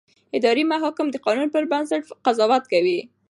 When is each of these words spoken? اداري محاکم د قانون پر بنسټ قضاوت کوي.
اداري 0.37 0.63
محاکم 0.71 1.07
د 1.11 1.15
قانون 1.25 1.47
پر 1.53 1.63
بنسټ 1.71 2.03
قضاوت 2.25 2.63
کوي. 2.71 2.99